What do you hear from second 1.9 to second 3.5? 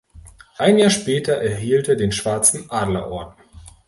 den Schwarzen Adlerorden.